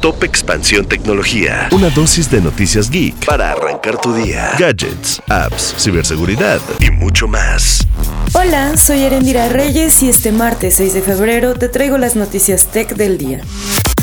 [0.00, 1.68] Top Expansión Tecnología.
[1.72, 4.52] Una dosis de noticias geek para arrancar tu día.
[4.58, 7.86] Gadgets, apps, ciberseguridad y mucho más.
[8.32, 12.94] Hola, soy Erendira Reyes y este martes 6 de febrero te traigo las noticias tech
[12.94, 13.42] del día.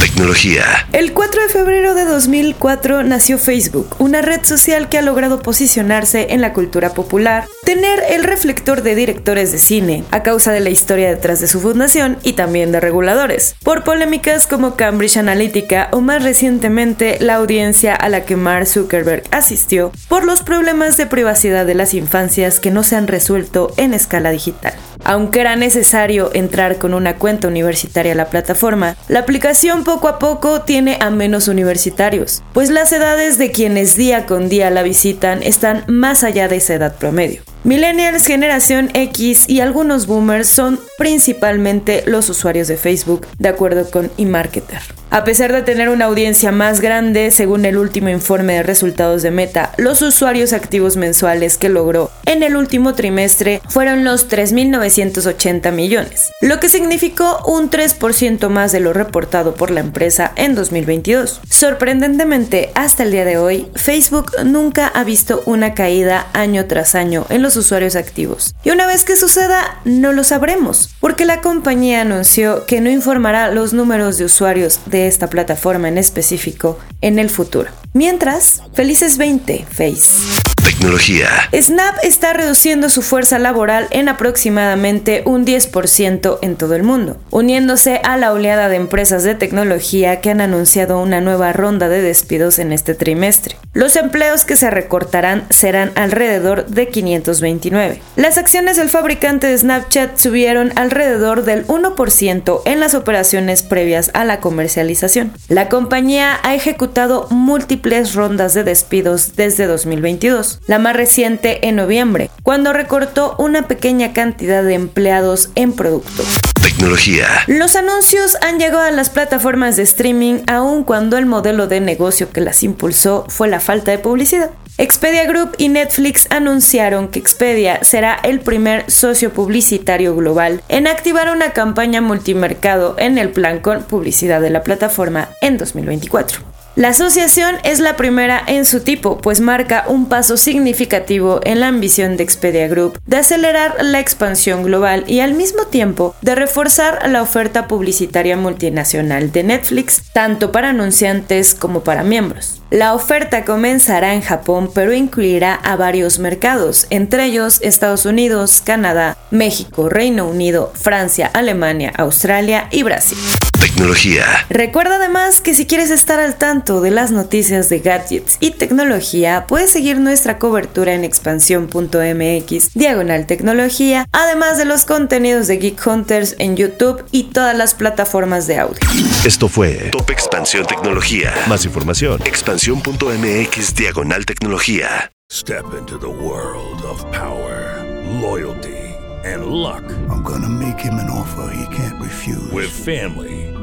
[0.00, 0.86] Tecnología.
[0.92, 6.28] El 4 de febrero de 2004 nació Facebook, una red social que ha logrado posicionarse
[6.30, 10.70] en la cultura popular, tener el reflector de directores de cine, a causa de la
[10.70, 16.00] historia detrás de su fundación y también de reguladores, por polémicas como Cambridge Analytica o
[16.00, 21.64] más recientemente la audiencia a la que Mark Zuckerberg asistió por los problemas de privacidad
[21.64, 24.74] de las infancias que no se han resuelto en escala digital.
[25.08, 30.18] Aunque era necesario entrar con una cuenta universitaria a la plataforma, la aplicación poco a
[30.18, 35.44] poco tiene a menos universitarios, pues las edades de quienes día con día la visitan
[35.44, 37.42] están más allá de esa edad promedio.
[37.66, 44.08] Millennials, generación X y algunos boomers son principalmente los usuarios de Facebook, de acuerdo con
[44.18, 44.82] eMarketer.
[45.10, 49.30] A pesar de tener una audiencia más grande, según el último informe de resultados de
[49.30, 56.30] Meta, los usuarios activos mensuales que logró en el último trimestre fueron los 3.980 millones,
[56.40, 61.40] lo que significó un 3% más de lo reportado por la empresa en 2022.
[61.48, 67.26] Sorprendentemente, hasta el día de hoy, Facebook nunca ha visto una caída año tras año
[67.30, 68.54] en los usuarios activos.
[68.64, 73.50] Y una vez que suceda, no lo sabremos, porque la compañía anunció que no informará
[73.50, 77.70] los números de usuarios de esta plataforma en específico en el futuro.
[77.92, 80.55] Mientras, felices 20, Face.
[80.66, 81.28] Tecnología.
[81.52, 88.00] Snap está reduciendo su fuerza laboral en aproximadamente un 10% en todo el mundo, uniéndose
[88.02, 92.58] a la oleada de empresas de tecnología que han anunciado una nueva ronda de despidos
[92.58, 93.54] en este trimestre.
[93.74, 98.02] Los empleos que se recortarán serán alrededor de 529.
[98.16, 104.24] Las acciones del fabricante de Snapchat subieron alrededor del 1% en las operaciones previas a
[104.24, 105.32] la comercialización.
[105.48, 112.30] La compañía ha ejecutado múltiples rondas de despidos desde 2022 la más reciente en noviembre,
[112.42, 116.22] cuando recortó una pequeña cantidad de empleados en producto.
[116.62, 117.26] Tecnología.
[117.46, 122.30] Los anuncios han llegado a las plataformas de streaming aun cuando el modelo de negocio
[122.30, 124.50] que las impulsó fue la falta de publicidad.
[124.78, 131.30] Expedia Group y Netflix anunciaron que Expedia será el primer socio publicitario global en activar
[131.30, 136.55] una campaña multimercado en el plan con publicidad de la plataforma en 2024.
[136.76, 141.68] La asociación es la primera en su tipo, pues marca un paso significativo en la
[141.68, 147.08] ambición de Expedia Group de acelerar la expansión global y al mismo tiempo de reforzar
[147.08, 152.60] la oferta publicitaria multinacional de Netflix, tanto para anunciantes como para miembros.
[152.68, 159.16] La oferta comenzará en Japón, pero incluirá a varios mercados, entre ellos Estados Unidos, Canadá,
[159.30, 163.16] México, Reino Unido, Francia, Alemania, Australia y Brasil.
[163.60, 164.46] Tecnología.
[164.48, 169.46] Recuerda además que si quieres estar al tanto de las noticias de gadgets y tecnología,
[169.46, 176.36] puedes seguir nuestra cobertura en expansión.mx, diagonal tecnología, además de los contenidos de Geek Hunters
[176.38, 178.80] en YouTube y todas las plataformas de audio.
[179.24, 181.32] Esto fue Top Expansión Tecnología.
[181.48, 185.10] Más información, expansión.mx, diagonal tecnología.
[185.32, 187.84] Step into the world of power,
[188.20, 188.86] loyalty.
[189.26, 189.82] and luck.
[190.08, 192.50] I'm gonna make him an offer he can't refuse.
[192.52, 193.52] With family,